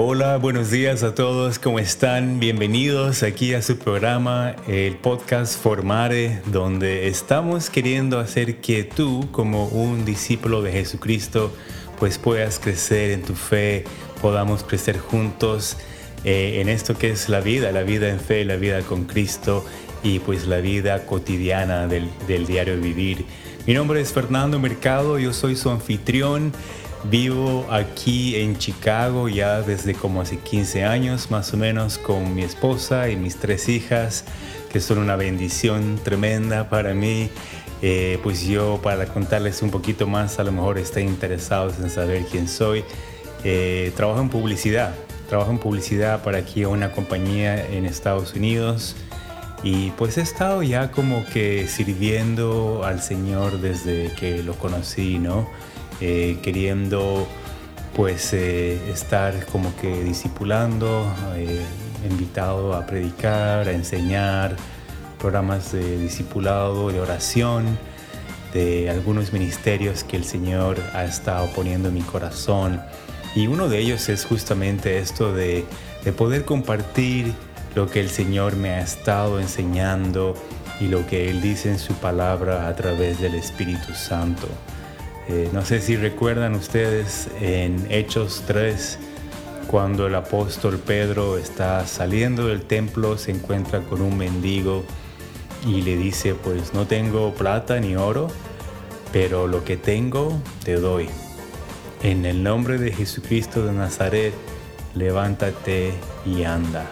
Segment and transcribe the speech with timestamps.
[0.00, 2.38] Hola, buenos días a todos, ¿cómo están?
[2.38, 9.66] Bienvenidos aquí a su programa, el podcast Formare, donde estamos queriendo hacer que tú, como
[9.66, 11.52] un discípulo de Jesucristo,
[11.98, 13.86] pues puedas crecer en tu fe,
[14.22, 15.76] podamos crecer juntos
[16.22, 19.66] eh, en esto que es la vida, la vida en fe, la vida con Cristo
[20.04, 23.26] y pues la vida cotidiana del, del diario vivir.
[23.66, 26.52] Mi nombre es Fernando Mercado, yo soy su anfitrión.
[27.04, 32.42] Vivo aquí en Chicago ya desde como hace 15 años más o menos con mi
[32.42, 34.24] esposa y mis tres hijas,
[34.70, 37.30] que son una bendición tremenda para mí.
[37.80, 42.24] Eh, pues yo para contarles un poquito más, a lo mejor estén interesados en saber
[42.24, 42.84] quién soy.
[43.44, 44.92] Eh, trabajo en publicidad,
[45.28, 48.96] trabajo en publicidad para aquí una compañía en Estados Unidos
[49.62, 55.48] y pues he estado ya como que sirviendo al Señor desde que lo conocí, ¿no?
[56.00, 57.26] Eh, queriendo
[57.96, 61.04] pues eh, estar como que discipulando,
[61.34, 61.60] eh,
[62.08, 64.54] invitado a predicar, a enseñar,
[65.18, 67.76] programas de discipulado, de oración,
[68.54, 72.80] de algunos ministerios que el Señor ha estado poniendo en mi corazón.
[73.34, 75.64] Y uno de ellos es justamente esto de,
[76.04, 77.32] de poder compartir
[77.74, 80.34] lo que el Señor me ha estado enseñando
[80.80, 84.46] y lo que Él dice en su palabra a través del Espíritu Santo.
[85.28, 88.98] Eh, no sé si recuerdan ustedes en Hechos 3,
[89.66, 94.84] cuando el apóstol Pedro está saliendo del templo, se encuentra con un mendigo
[95.66, 98.28] y le dice, pues no tengo plata ni oro,
[99.12, 101.10] pero lo que tengo te doy.
[102.02, 104.32] En el nombre de Jesucristo de Nazaret,
[104.94, 105.92] levántate
[106.24, 106.86] y anda.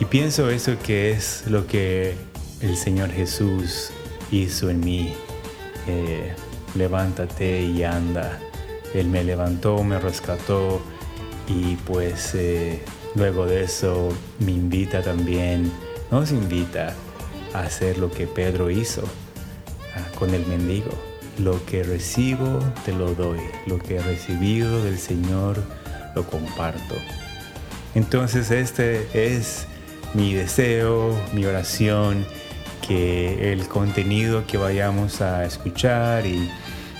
[0.00, 2.16] Y pienso eso que es lo que
[2.60, 3.90] el Señor Jesús
[4.32, 5.14] hizo en mí.
[5.86, 6.34] Eh,
[6.76, 8.38] levántate y anda.
[8.94, 10.80] Él me levantó, me rescató
[11.48, 12.82] y pues eh,
[13.14, 15.70] luego de eso me invita también,
[16.10, 16.94] nos invita
[17.52, 19.02] a hacer lo que Pedro hizo
[19.94, 20.90] ah, con el mendigo.
[21.38, 25.58] Lo que recibo te lo doy, lo que he recibido del Señor
[26.14, 26.94] lo comparto.
[27.94, 29.66] Entonces este es
[30.14, 32.26] mi deseo, mi oración,
[32.86, 36.50] que el contenido que vayamos a escuchar y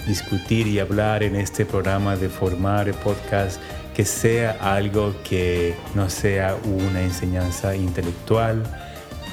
[0.07, 3.61] discutir y hablar en este programa de formar podcast
[3.95, 8.63] que sea algo que no sea una enseñanza intelectual,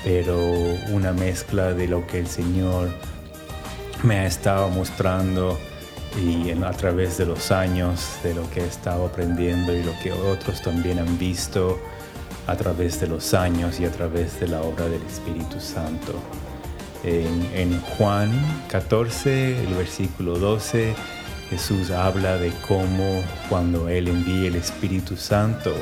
[0.03, 0.37] pero
[0.91, 2.89] una mezcla de lo que el Señor
[4.03, 5.59] me ha estado mostrando
[6.21, 10.11] y a través de los años, de lo que he estado aprendiendo y lo que
[10.11, 11.79] otros también han visto
[12.47, 16.13] a través de los años y a través de la obra del Espíritu Santo.
[17.03, 18.31] En, Juan
[18.69, 20.95] 14, el versículo 12,
[21.49, 25.73] Jesús habla de cómo cuando Él envíe el Espíritu Santo,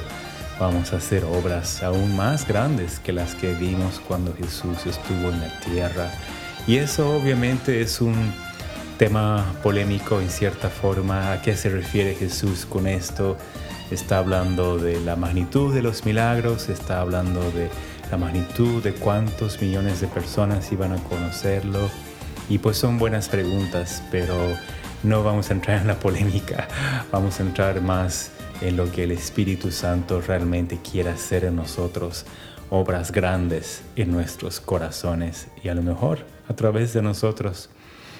[0.60, 5.42] vamos a hacer obras aún más grandes que las que vimos cuando Jesús estuvo en
[5.42, 6.12] la tierra.
[6.66, 8.34] Y eso obviamente es un
[8.98, 11.34] tema polémico en cierta forma.
[11.34, 13.38] ¿A qué se refiere Jesús con esto?
[13.92, 17.70] Está hablando de la magnitud de los milagros, está hablando de
[18.10, 21.90] la magnitud de cuántos millones de personas iban a conocerlo.
[22.48, 24.34] Y pues son buenas preguntas, pero
[25.04, 26.70] no vamos a entrar en la polémica,
[27.12, 28.32] vamos a entrar más
[28.62, 32.26] en lo que el Espíritu Santo realmente quiere hacer en nosotros,
[32.70, 37.70] obras grandes en nuestros corazones y a lo mejor a través de nosotros.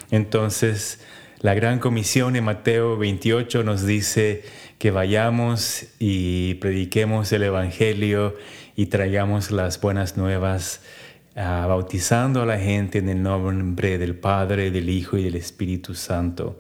[0.10, 1.00] Entonces,
[1.42, 4.44] la gran comisión en Mateo 28 nos dice
[4.78, 8.36] que vayamos y prediquemos el Evangelio
[8.76, 10.82] y traigamos las buenas nuevas,
[11.36, 15.96] ah, bautizando a la gente en el nombre del Padre, del Hijo y del Espíritu
[15.96, 16.60] Santo.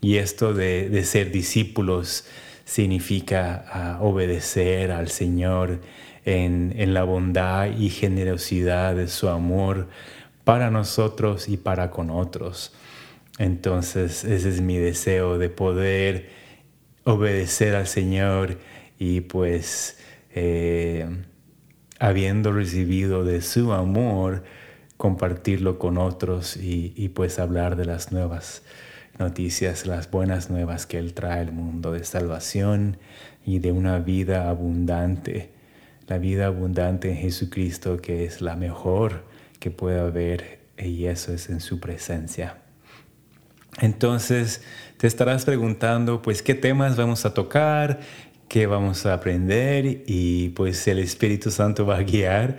[0.00, 2.26] Y esto de, ser discípulos
[2.64, 5.80] significa ah, obedecer al Señor
[6.24, 9.86] en, en la bondad y generosidad de su amor
[10.42, 12.72] para nosotros y para con otros.
[13.38, 16.30] Entonces ese es mi deseo de poder
[17.04, 18.58] obedecer al Señor
[18.98, 19.98] y pues
[20.34, 21.06] eh,
[21.98, 24.44] habiendo recibido de su amor,
[24.96, 28.62] compartirlo con otros y, pues hablar de las nuevas
[29.18, 32.98] noticias, las buenas nuevas que Él trae al mundo de salvación
[33.44, 35.50] y de una vida abundante,
[36.06, 39.24] la vida abundante en Jesucristo que es la mejor
[39.60, 42.65] que pueda haber y eso es en su presencia.
[43.80, 44.62] Entonces
[44.96, 48.00] te estarás preguntando, pues, ¿qué temas vamos a tocar?
[48.48, 52.58] que vamos a aprender y pues el Espíritu Santo va a guiar,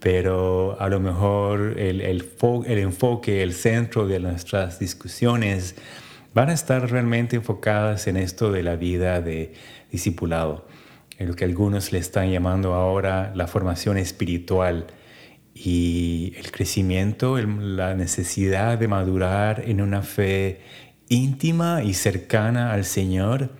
[0.00, 2.24] pero a lo mejor el, el,
[2.66, 5.74] el enfoque, el centro de nuestras discusiones
[6.32, 9.52] van a estar realmente enfocadas en esto de la vida de
[9.90, 10.66] discipulado,
[11.18, 14.86] en lo que algunos le están llamando ahora la formación espiritual
[15.58, 20.60] y el crecimiento, la necesidad de madurar en una fe
[21.08, 23.50] íntima y cercana al Señor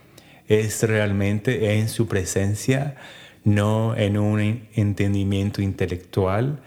[0.46, 2.96] es realmente en su presencia,
[3.44, 6.60] no en un entendimiento intelectual,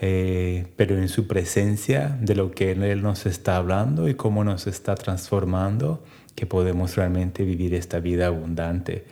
[0.00, 4.66] eh, pero en su presencia de lo que Él nos está hablando y cómo nos
[4.66, 6.02] está transformando,
[6.34, 9.04] que podemos realmente vivir esta vida abundante.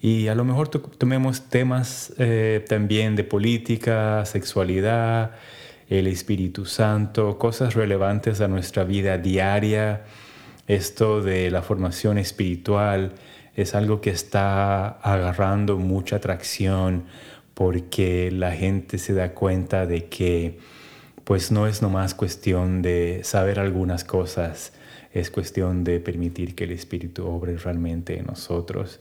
[0.00, 5.32] Y a lo mejor tomemos temas eh, también de política, sexualidad,
[5.90, 10.04] el Espíritu Santo, cosas relevantes a nuestra vida diaria.
[10.66, 13.12] Esto de la formación espiritual
[13.56, 17.04] es algo que está agarrando mucha atracción
[17.52, 20.58] porque la gente se da cuenta de que
[21.24, 24.72] pues no es nomás cuestión de saber algunas cosas,
[25.12, 29.00] es cuestión de permitir que el Espíritu obre realmente en nosotros.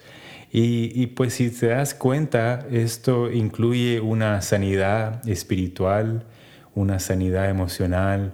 [0.51, 6.25] Y, pues si te das cuenta, esto incluye una sanidad espiritual,
[6.73, 8.33] una sanidad emocional,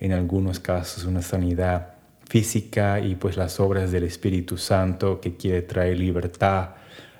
[0.00, 1.94] en algunos casos una sanidad
[2.28, 6.70] física y pues las obras del Espíritu Santo que quiere traer libertad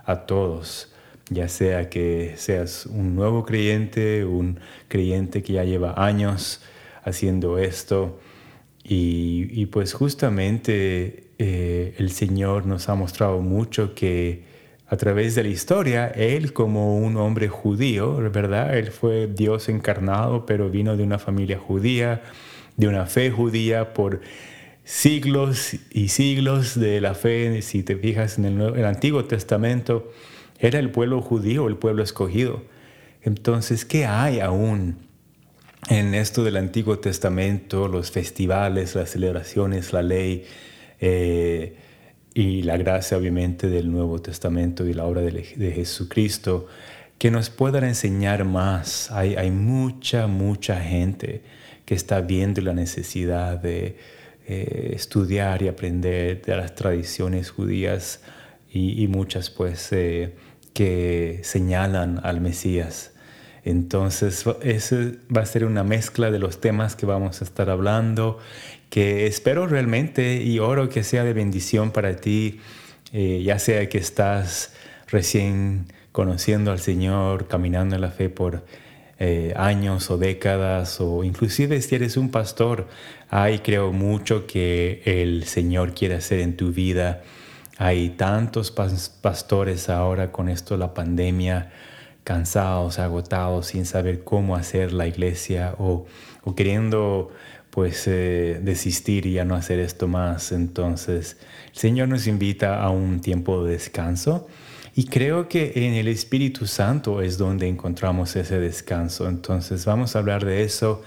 [0.04, 0.92] a todos,
[1.30, 4.58] ya sea que seas un nuevo creyente, un
[4.88, 6.60] creyente que ya lleva años
[7.04, 8.18] haciendo esto.
[8.84, 14.44] Y, pues justamente eh, el Señor nos ha mostrado mucho que
[14.86, 18.78] a través de la historia, Él como un hombre judío, ¿verdad?
[18.78, 22.22] Él fue Dios encarnado, pero vino de una familia judía,
[22.76, 24.20] de una fe judía por
[24.84, 27.60] siglos y siglos de la fe.
[27.62, 30.12] Si te fijas en el, Antiguo Testamento,
[30.60, 32.62] era el pueblo judío, el pueblo escogido.
[33.20, 35.08] Entonces, ¿qué hay aún
[35.88, 37.88] en esto del Antiguo Testamento?
[37.88, 40.44] Los festivales, las celebraciones, la ley.
[41.04, 41.76] Eh,
[42.32, 46.66] y la gracia obviamente del Nuevo Testamento y la obra de, Jesucristo,
[47.18, 49.10] que nos puedan enseñar más.
[49.10, 51.42] Hay, hay, mucha, mucha gente
[51.84, 53.96] que está viendo la necesidad de
[54.46, 58.20] eh, estudiar y aprender de las tradiciones judías
[58.72, 60.34] y, muchas pues eh,
[60.72, 63.11] que señalan al Mesías.
[63.64, 64.96] Entonces, eso
[65.34, 68.38] va a ser una mezcla de los temas que vamos a estar hablando
[68.92, 72.60] que espero realmente y oro que sea de bendición para ti,
[73.14, 74.74] eh, ya sea que estás
[75.08, 78.66] recién conociendo al Señor, caminando en la fe por
[79.18, 82.86] eh, años o décadas, o inclusive si eres un pastor,
[83.30, 87.22] hay creo mucho que el Señor quiere hacer en tu vida.
[87.78, 91.72] Hay tantos pastores ahora con esto, la pandemia,
[92.24, 96.06] cansados, agotados, sin saber cómo hacer la iglesia o,
[96.44, 97.30] o queriendo
[97.72, 100.52] pues eh, desistir y ya no hacer esto más.
[100.52, 101.38] Entonces,
[101.72, 104.46] el Señor nos invita a un tiempo de descanso
[104.94, 109.26] y creo que en el Espíritu Santo es donde encontramos ese descanso.
[109.26, 111.02] Entonces, vamos a hablar de eso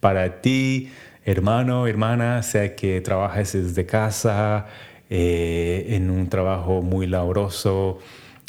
[0.00, 0.90] para ti,
[1.26, 4.66] hermano, hermana, sea que trabajes desde casa,
[5.10, 7.98] eh, en un trabajo muy laboroso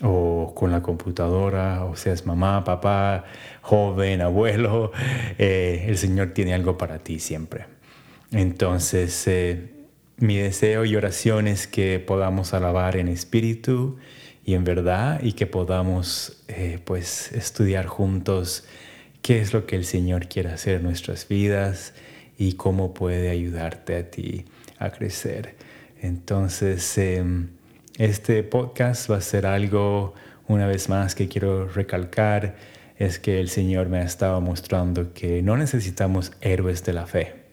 [0.03, 3.25] o con la computadora, o seas mamá, papá,
[3.61, 4.91] joven, abuelo,
[5.37, 7.65] eh, el Señor tiene algo para ti siempre.
[8.31, 9.71] Entonces, eh,
[10.17, 13.97] mi deseo y oración es que podamos alabar en espíritu
[14.43, 18.65] y en verdad y que podamos eh, pues estudiar juntos
[19.21, 21.93] qué es lo que el Señor quiere hacer en nuestras vidas
[22.37, 24.45] y cómo puede ayudarte a ti
[24.79, 25.55] a crecer.
[26.01, 27.49] Entonces, em,
[27.97, 30.13] este podcast va a ser algo,
[30.47, 32.55] una vez más, que quiero recalcar,
[32.97, 37.47] es que el Señor me ha estado mostrando que no necesitamos héroes de la fe.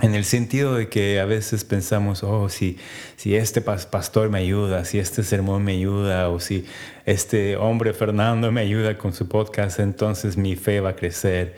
[0.00, 2.78] En el sentido de que a veces pensamos, oh, si,
[3.16, 6.64] si este pastor me ayuda, si este sermón me ayuda, o si
[7.04, 11.56] este hombre Fernando me ayuda con su podcast, entonces mi fe va a crecer.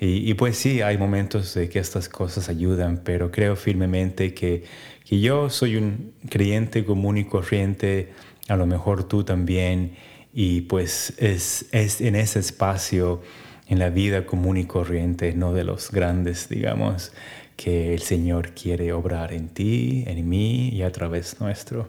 [0.00, 4.64] Y, y pues sí, hay momentos de que estas cosas ayudan, pero creo firmemente que
[5.06, 8.12] que yo soy un creyente común y corriente,
[8.48, 9.94] a lo mejor tú también,
[10.34, 13.22] y pues es, es en ese espacio,
[13.68, 17.12] en la vida común y corriente, no de los grandes, digamos,
[17.56, 21.88] que el Señor quiere obrar en ti, en mí y a través nuestro.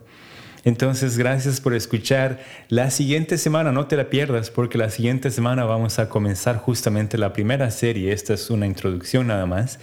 [0.68, 2.42] Entonces, gracias por escuchar.
[2.68, 7.18] La siguiente semana, no te la pierdas, porque la siguiente semana vamos a comenzar justamente
[7.18, 8.12] la primera serie.
[8.12, 9.80] Esta es una introducción nada más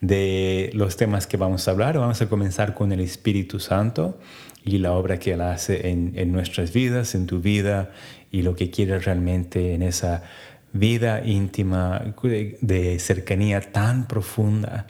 [0.00, 1.96] de los temas que vamos a hablar.
[2.00, 4.18] Vamos a comenzar con el Espíritu Santo
[4.64, 7.92] y la obra que Él hace en, nuestras vidas, en tu vida
[8.32, 10.24] y lo que quiere realmente en esa
[10.72, 12.12] vida íntima
[12.60, 14.88] de cercanía tan profunda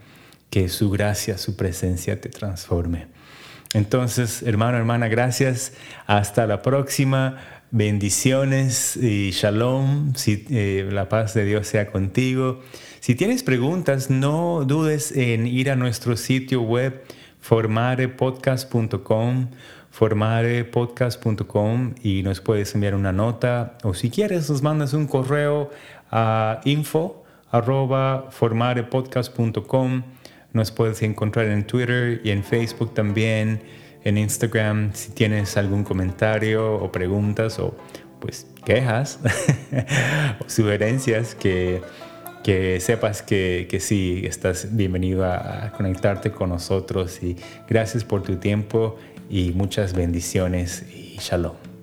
[0.48, 3.08] que su gracia, su presencia te transforme.
[3.75, 5.75] Entonces, hermano, hermana, gracias.
[6.07, 7.37] Hasta la próxima.
[7.71, 10.14] Bendiciones y shalom.
[10.14, 12.62] Si, eh, la paz de Dios sea contigo.
[13.00, 17.04] Si tienes preguntas, no dudes en ir a nuestro sitio web
[17.40, 19.49] formarepodcast.com
[19.90, 25.71] formarepodcast.com y nos puedes enviar una nota o si quieres nos mandas un correo
[26.11, 30.02] a info arroba formarepodcast.com
[30.54, 33.61] nos puedes encontrar en Twitter y en Facebook también
[34.04, 37.76] en Instagram si tienes algún comentario o preguntas o
[38.20, 39.18] pues quejas
[40.40, 41.82] o sugerencias que,
[42.42, 47.37] que sepas que, que, sí, estás bienvenido a conectarte con nosotros y
[47.68, 48.96] gracias por tu tiempo
[49.28, 51.74] y muchas bendiciones y shalom.